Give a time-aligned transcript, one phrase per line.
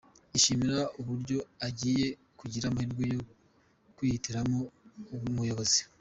[0.33, 2.07] Yishimira uburyo agiye
[2.39, 3.19] kugira amahirwe yo
[3.95, 4.59] kwihitiramo
[5.29, 5.81] umuyobozi.